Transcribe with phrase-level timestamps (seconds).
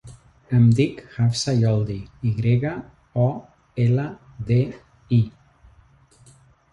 [0.59, 1.97] Em dic Hafsa Yoldi:
[2.29, 2.71] i grega,
[3.25, 3.25] o,
[3.85, 4.07] ela,
[4.49, 4.57] de,
[5.19, 5.21] i.